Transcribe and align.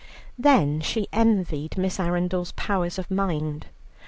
Then 0.35 0.79
she 0.81 1.07
envied 1.13 1.77
Miss 1.77 1.99
Arundel's 1.99 2.53
powers 2.53 2.97
of 2.97 3.11
mind. 3.11 3.67